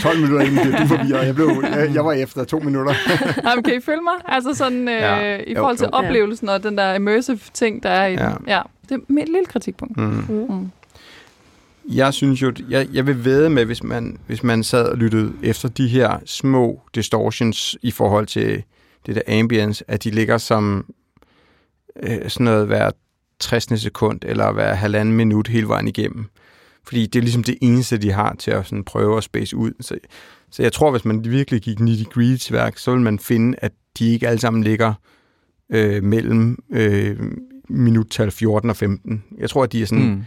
[0.00, 1.22] 12 minutter inden det, du forvirrer.
[1.24, 2.94] Jeg, blev, jeg, jeg var efter to minutter.
[3.50, 4.12] Jamen, kan I følge mig?
[4.34, 5.36] Altså sådan, øh, Ja.
[5.36, 5.90] i Jo, forhold til jo.
[5.98, 8.24] oplevelsen og den der immersive ting, der er i Ja.
[8.38, 8.44] den.
[8.46, 9.96] Ja, det er mit lille kritikpunkt.
[9.96, 10.24] Mm.
[10.28, 10.70] Mm.
[11.94, 15.32] Jeg synes jo, jeg, jeg vil væde med, hvis man, hvis man sad og lyttede
[15.42, 18.62] efter de her små distortions i forhold til
[19.06, 20.84] det der ambience, at de ligger som
[22.02, 22.90] øh, sådan noget hver
[23.38, 23.80] 60.
[23.80, 26.24] sekund eller hver halvanden minut hele vejen igennem.
[26.84, 29.72] Fordi det er ligesom det eneste, de har til at sådan prøve at space ud.
[29.80, 29.98] Så,
[30.50, 33.58] så jeg tror, hvis man virkelig gik nitty gritty til værk, så vil man finde,
[33.62, 34.94] at de ikke alle sammen ligger
[35.70, 37.16] øh, mellem øh,
[37.68, 39.24] minuttal 14 og 15.
[39.38, 40.22] Jeg tror, at de er sådan Mm.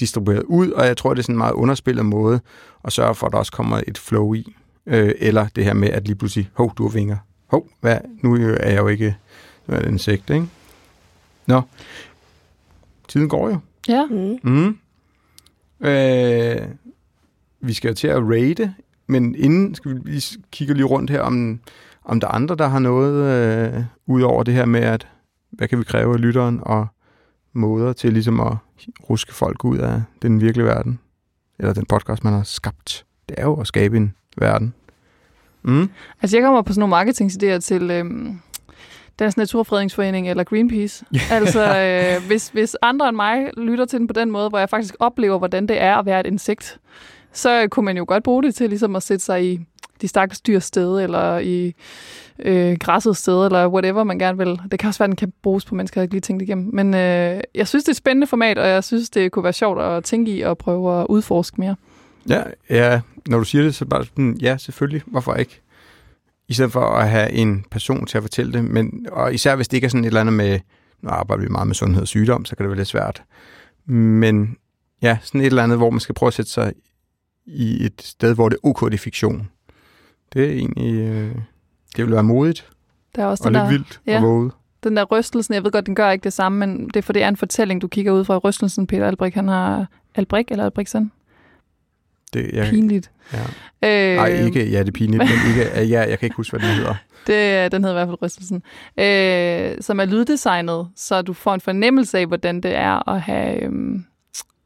[0.00, 2.40] distribueret ud, og jeg tror, det er sådan en meget underspillet måde
[2.84, 4.54] at sørge for, at der også kommer et flow i.
[4.86, 7.16] Øh, eller det her med, at lige pludselig, hov, du har vinger.
[7.46, 7.98] Hov, hvad?
[8.22, 9.16] nu er jeg jo ikke
[9.66, 10.46] nu er det en insekt, ikke?
[11.52, 11.62] Nå,
[13.08, 13.58] tiden går jo.
[13.88, 14.38] Ja, Mm.
[14.42, 14.78] Mm.
[15.86, 16.68] Øh,
[17.60, 18.74] vi skal jo til at rate,
[19.06, 21.60] men inden skal vi lige kigge lige rundt her, om,
[22.04, 23.24] om der er andre, der har noget
[23.74, 25.08] øh, ud over det her med, at
[25.50, 26.86] hvad kan vi kræve af lytteren, og
[27.52, 28.56] måder til ligesom at
[29.10, 30.98] ruske folk ud af den virkelige verden,
[31.58, 33.04] eller den podcast, man har skabt.
[33.28, 34.74] Det er jo at skabe en verden.
[35.62, 35.88] Mm.
[36.22, 38.38] altså jeg kommer på sådan nogle marketingsidéer til øhm,
[39.18, 41.04] Dansk Naturfredningsforening eller Greenpeace.
[41.30, 44.70] altså øh, hvis, hvis andre end mig lytter til den på den måde, hvor jeg
[44.70, 46.78] faktisk oplever, hvordan det er at være et insekt,
[47.32, 49.60] så kunne man jo godt bruge det til ligesom at sætte sig i
[50.02, 51.74] de stakkels dyrs sted, eller i
[52.38, 54.60] øh, græsset sted, eller whatever man gerne vil.
[54.70, 56.70] Det kan også være, den kan bruges på mennesker, jeg ikke lige tænkt igennem.
[56.72, 59.52] Men øh, jeg synes, det er et spændende format, og jeg synes, det kunne være
[59.52, 61.76] sjovt at tænke i og prøve at udforske mere.
[62.28, 65.60] Ja, ja, når du siger det, så bare sådan, ja, selvfølgelig, hvorfor ikke?
[66.52, 69.68] I stedet for at have en person til at fortælle det, men, og især hvis
[69.68, 70.60] det ikke er sådan et eller andet med,
[71.02, 73.22] nu arbejder vi meget med sundhed og sygdom, så kan det være lidt svært.
[73.86, 74.56] Men
[75.02, 76.72] ja, sådan et eller andet, hvor man skal prøve at sætte sig
[77.46, 79.48] i et sted, hvor det er ok, det er fiktion.
[80.32, 81.34] Det er egentlig, øh,
[81.96, 82.68] det vil være modigt
[83.16, 84.16] Der er også og den lidt der, vildt ja.
[84.16, 84.52] og våget.
[84.84, 87.12] den der rystelsen, jeg ved godt, den gør ikke det samme, men det er for
[87.12, 90.64] det er en fortælling, du kigger ud fra rystelsen, Peter Albrecht, han har Albrecht eller
[90.64, 91.12] Albrechtsen?
[92.32, 93.10] Det, jeg, Pinligt.
[93.32, 93.42] ja.
[93.82, 96.68] Øh, Ej, ikke, ja, det er pinligt, men ikke, ja, jeg kan ikke huske, hvad
[96.68, 96.94] den hedder.
[97.26, 98.62] Det, den hedder i hvert fald Rystelsen.
[98.98, 103.62] Øh, som er lyddesignet, så du får en fornemmelse af, hvordan det er at have
[103.62, 104.04] øhm,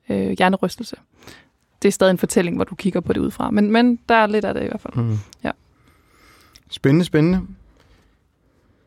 [0.09, 0.97] øh, hjernerystelse.
[1.83, 3.51] Det er stadig en fortælling, hvor du kigger på det udefra.
[3.51, 5.05] Men, men der er lidt af det i hvert fald.
[5.05, 5.19] Mm.
[5.45, 5.51] Ja.
[6.71, 7.41] Spændende, spændende.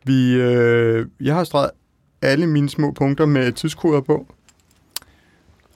[0.04, 1.72] Vi, øh, jeg har streget
[2.22, 4.28] alle mine små punkter med tidskoder på.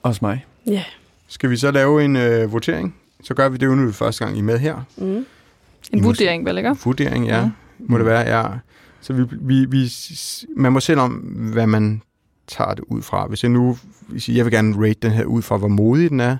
[0.02, 0.44] Også mig.
[0.66, 0.84] Ja.
[1.28, 2.94] Skal vi så lave en øh, votering?
[3.22, 4.84] Så gør vi det jo nu første gang, I er med her.
[4.96, 5.06] Mm.
[5.06, 5.26] En
[5.92, 6.76] I vurdering, vel ikke?
[6.84, 7.40] Vurdering, ja.
[7.40, 7.50] Ja.
[7.78, 8.46] Må det være, ja.
[9.00, 9.92] Så vi, vi, vi,
[10.56, 11.12] man må selv om,
[11.52, 12.02] hvad man
[12.46, 13.26] tager det ud fra.
[13.26, 16.20] Hvis jeg nu hvis jeg vil gerne rate den her ud fra, hvor modig den
[16.20, 16.36] er,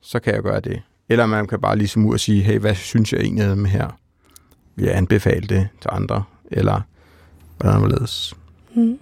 [0.00, 0.82] så kan jeg gøre det.
[1.08, 3.64] Eller man kan bare ligesom ud og sige, hey, hvad synes jeg egentlig af dem
[3.64, 3.98] her?
[4.76, 6.24] Vil jeg anbefale det til andre?
[6.50, 6.80] Eller
[7.58, 8.34] hvordan hvorledes?
[8.74, 8.98] Mm.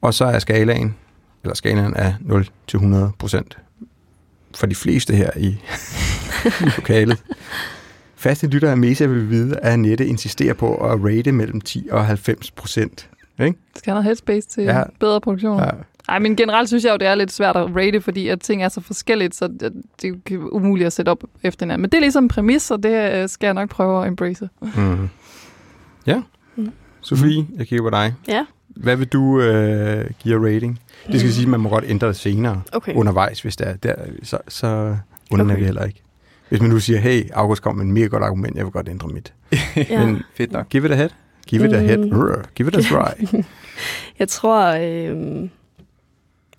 [0.00, 0.96] Og så er skalaen,
[1.42, 3.58] eller skalaen er 0 til 100 procent.
[4.54, 5.46] For de fleste her i,
[6.60, 7.22] i lokalet.
[8.16, 12.06] Faste lyttere af Mesa vil vide, at Annette insisterer på at rate mellem 10 og
[12.06, 13.08] 90 procent.
[13.36, 14.82] Skal have noget headspace til Ja.
[15.00, 15.58] bedre produktion.
[15.58, 15.68] Ja.
[16.08, 18.62] Ej, men generelt synes jeg jo, det er lidt svært at rate, fordi at ting
[18.62, 21.80] er så forskelligt, så det, det er umuligt at sætte op efter hinanden.
[21.82, 24.48] Men det er ligesom en præmis, og det øh, skal jeg nok prøve at embrace.
[24.76, 25.08] Mm.
[26.06, 26.22] Ja.
[26.56, 26.70] Mm.
[27.00, 28.14] Sofie, jeg kigger på dig.
[28.28, 28.44] Ja.
[28.76, 30.80] Hvad vil du øh, give rating?
[31.06, 32.94] Det skal sige, at man må godt ændre det senere Okay.
[32.94, 34.96] undervejs, hvis det er der, så, så
[35.30, 35.56] under Okay.
[35.58, 36.02] vi heller ikke.
[36.48, 38.88] Hvis man nu siger, hey, August kom med en mega godt argument, jeg vil godt
[38.88, 39.32] ændre mit.
[39.76, 40.04] Ja.
[40.06, 40.68] Men Fedt nok.
[40.68, 41.08] give it a head.
[41.46, 41.98] Give it a head.
[41.98, 42.18] Mm.
[42.20, 42.42] Rrr.
[42.54, 43.42] Give it a try.
[44.18, 45.48] Jeg tror, øh,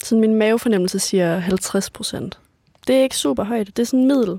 [0.03, 2.39] sådan min mavefornemmelse siger 50 procent.
[2.87, 3.67] Det er ikke super højt.
[3.67, 4.37] Det er sådan middel.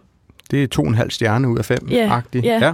[0.52, 1.88] Det er to og en halv stjerne ud af fem.
[1.90, 2.44] Ja, agtigt.
[2.44, 2.58] ja.
[2.62, 2.72] ja.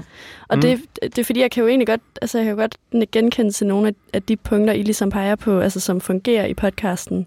[0.48, 0.56] Og Mm.
[0.56, 0.60] mm.
[0.60, 2.76] det, det er fordi, jeg kan jo egentlig godt, altså jeg kan jo godt
[3.12, 6.54] genkende til nogle af, af de punkter, I ligesom peger på, altså som fungerer i
[6.54, 7.26] podcasten.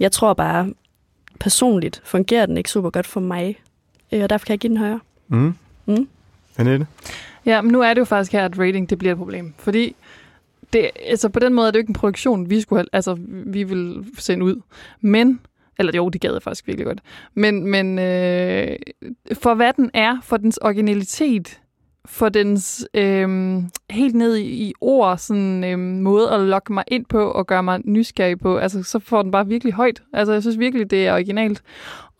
[0.00, 0.72] Jeg tror bare,
[1.40, 3.60] personligt fungerer den ikke super godt for mig.
[4.12, 5.00] Øh, Og derfor kan jeg give den højere.
[5.28, 5.54] Mm.
[5.86, 6.08] Mm.
[6.58, 6.86] Annette?
[7.46, 9.54] Ja, men nu er det jo faktisk her, at rating det bliver et problem.
[9.58, 9.96] Fordi
[10.72, 13.16] det, altså på den måde er det jo ikke en produktion, vi skulle have, altså
[13.28, 14.60] vi vil sende ud.
[15.00, 15.40] Men,
[15.88, 17.00] eller jo, det gad jeg faktisk virkelig godt.
[17.34, 18.76] Men, men øh,
[19.32, 21.60] for hvad den er, for dens originalitet,
[22.04, 23.54] for dens øh,
[23.90, 27.62] helt ned i, i ord, sådan øh, måde at lokke mig ind på og gøre
[27.62, 30.02] mig nysgerrig på, altså så får den bare virkelig højt.
[30.12, 31.62] Altså jeg synes virkelig, det er originalt.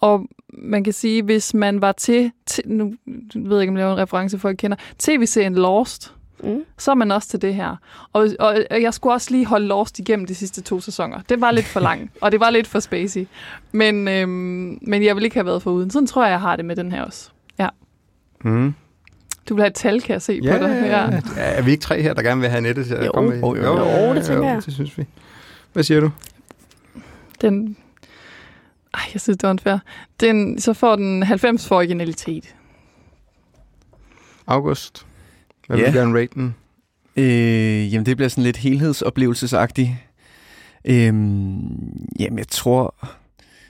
[0.00, 2.94] Og man kan sige, hvis man var til, til nu
[3.34, 6.64] ved jeg ikke, om jeg laver en reference, folk kender, tv-serien Lost, Mm.
[6.78, 7.76] så er man også til det her.
[8.12, 11.20] Og, og, jeg skulle også lige holde Lost igennem de sidste to sæsoner.
[11.28, 13.26] Det var lidt for langt, og det var lidt for spacey.
[13.72, 15.90] Men, øhm, men jeg vil ikke have været foruden.
[15.90, 17.28] Sådan tror jeg, jeg har det med den her også.
[18.44, 18.74] Mm.
[19.48, 20.82] Du vil have et tal, kan jeg se Ja, på dig.
[20.86, 21.20] ja.
[21.36, 23.10] Er vi ikke tre her, der gerne vil have til at Jo.
[23.14, 23.38] komme med?
[23.40, 24.06] Jo, jo, jo.
[24.08, 24.62] Jo, det tænker jeg.
[24.66, 25.06] Det synes vi.
[25.72, 26.10] Hvad siger du?
[27.40, 27.76] Den,
[28.94, 29.78] ej, jeg synes, det var unfair.
[30.20, 32.54] Den, så får den 90 for originalitet.
[34.46, 35.06] August?
[35.72, 35.92] Hvad vil Ja.
[35.92, 36.54] du gerne rate den?
[37.16, 39.90] Øh, jamen, det bliver sådan lidt helhedsoplevelsesagtigt.
[40.84, 42.94] Øhm, jamen, jeg tror,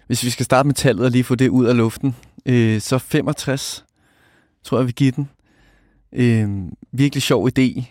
[0.06, 2.98] hvis vi skal starte med tallet og lige få det ud af luften, øh, så
[2.98, 3.84] 65,
[4.64, 5.28] tror jeg, vi giver den.
[6.12, 6.48] Øh,
[6.92, 7.82] virkelig sjov idé,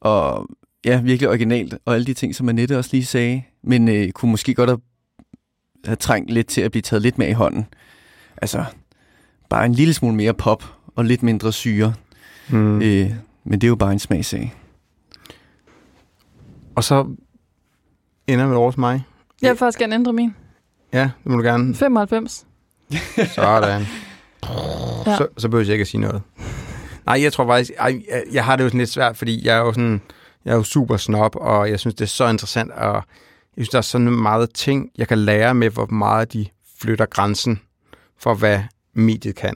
[0.00, 0.48] og
[0.84, 4.30] ja, virkelig originalt, og alle de ting, som Annette også lige sagde, men øh, kunne
[4.30, 4.80] måske godt have,
[5.84, 7.66] have trængt lidt til at blive taget lidt mere i hånden.
[8.36, 8.64] Altså,
[9.50, 10.64] bare en lille smule mere pop,
[10.96, 11.94] og lidt mindre syre,
[12.48, 12.82] Mm.
[12.82, 13.10] øh,
[13.44, 14.54] men det er jo bare en smagsag.
[16.74, 17.06] Og så
[18.26, 19.04] ender med over til mig.
[19.42, 20.34] Jeg vil faktisk gerne ændre min.
[20.92, 21.74] Ja, det må du gerne.
[21.74, 22.46] 95.
[23.34, 23.86] Sådan.
[25.06, 25.16] Ja.
[25.16, 26.22] Så, så behøver jeg ikke at sige noget.
[27.06, 29.56] Nej, jeg tror faktisk, ej, jeg, jeg har det jo sådan lidt svært, fordi jeg
[29.56, 30.00] er jo sådan,
[30.44, 33.02] jeg er jo super snob, og jeg synes, det er så interessant, og jeg
[33.56, 36.46] synes, der er sådan meget ting, jeg kan lære med, hvor meget de
[36.80, 37.60] flytter grænsen
[38.18, 38.60] for, hvad
[38.94, 39.54] mediet kan.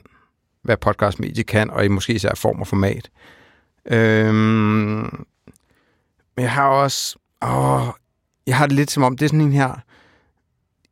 [0.61, 3.09] Hvad podcastmediet kan, og i måske især form og format.
[3.85, 5.25] Øhm,
[6.35, 7.87] men jeg har også, åh,
[8.47, 9.83] jeg har det lidt som om, det er sådan en her,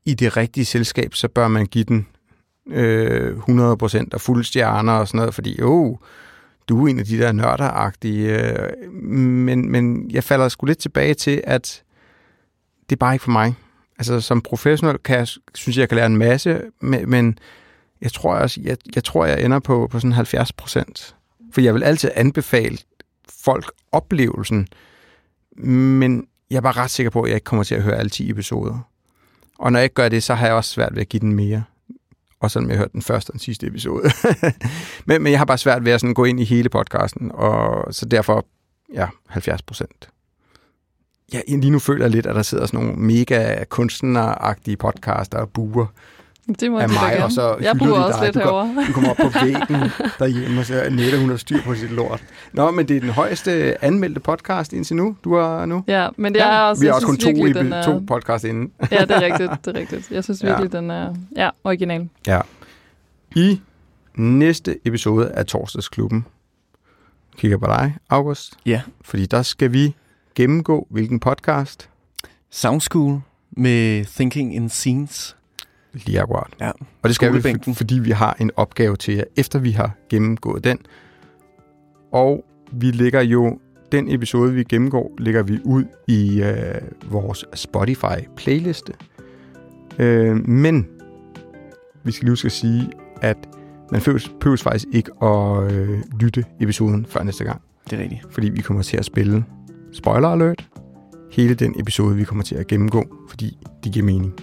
[0.06, 2.08] i det rigtige selskab, så bør man give den
[2.68, 6.00] øh, 100% og fuld stjerner og sådan noget, fordi jo,
[6.70, 11.14] du er en af de der nørderagtige, øh, men, men jeg falder sgu lidt tilbage
[11.14, 11.84] til, at
[12.90, 13.56] det er bare ikke for mig.
[14.00, 17.40] Altså som professionel kan jeg, synes jeg, jeg kan lære en masse, men, men
[18.02, 21.16] jeg tror også, jeg, jeg tror, jeg ender på, på sådan 70 procent.
[21.52, 22.78] For jeg vil altid anbefale
[23.44, 24.68] folk oplevelsen,
[25.58, 28.10] men jeg er bare ret sikker på, at jeg ikke kommer til at høre alle
[28.10, 28.80] 10 episoder.
[29.60, 31.34] Og når jeg ikke gør det, så har jeg også svært ved at give den
[31.34, 31.64] mere.
[32.40, 34.10] Og selvom jeg hørte den første og den sidste episode.
[35.08, 37.94] men, men jeg har bare svært ved at sådan gå ind i hele podcasten, og
[37.94, 38.46] så derfor,
[38.94, 40.10] ja, 70 procent.
[41.34, 45.50] Ja, lige nu føler jeg lidt, at der sidder sådan nogle mega kunstneragtige podcaster og
[45.50, 45.86] buer
[46.60, 47.26] det må af mig, gerne.
[47.26, 48.34] og så Jeg bruger også dig.
[48.34, 51.62] lidt du, du kommer op på væggen derhjemme, og så er Nette, hun har styr
[51.62, 52.24] på sit lort.
[52.54, 55.84] Nå, men det er den højeste anmeldte podcast indtil nu, du har nu.
[55.88, 58.72] Ja, men det er også, Vi har også kun to, i, er, to podcast inden.
[58.92, 60.12] Ja, det er rigtigt, det er rigtigt.
[60.12, 60.48] Jeg synes Ja.
[60.48, 62.10] virkelig, den er ja, original.
[62.28, 62.42] Ja.
[63.36, 63.62] I
[64.16, 66.26] næste episode af Torsdagsklubben
[67.38, 68.54] kigger på dig, August.
[68.66, 68.82] Ja.
[69.02, 69.96] Fordi der skal vi
[70.36, 71.90] gennemgå, hvilken podcast
[72.52, 73.20] Sound School
[73.52, 75.37] med Thinking in Scenes.
[76.06, 76.54] Lige akkurat.
[76.60, 76.70] Ja.
[77.02, 80.64] Og det skal vi, fordi vi har en opgave til jer, efter vi har gennemgået
[80.64, 80.80] den.
[82.12, 83.60] Og vi lægger jo,
[83.92, 88.94] den episode, vi gennemgår, lægger vi ud i øh, vores Spotify-playliste.
[90.00, 90.88] Øh, men
[92.04, 92.90] vi skal lige at sige,
[93.22, 93.38] at
[93.92, 94.02] man
[94.40, 97.62] behøves faktisk ikke at øh, lytte episoden før næste gang.
[97.90, 98.22] Det er rigtigt.
[98.30, 99.46] fordi vi kommer til at spille
[99.94, 100.68] spoiler alert.
[101.32, 104.34] Hele den episode, vi kommer til at gennemgå, fordi det giver mening.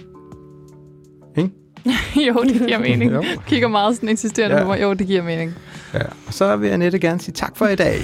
[2.27, 3.11] jo, det giver mening.
[3.13, 3.23] Jo.
[3.47, 4.61] Kigger meget sådan insisterende Ja.
[4.61, 4.81] på mig.
[4.81, 5.53] Jo, det giver mening.
[5.93, 5.99] Ja.
[6.27, 7.99] Og så vil Annette gerne sige tak for i dag.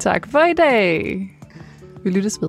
[0.00, 1.20] Tak for i dag.
[2.04, 2.48] Vi lyttes ved.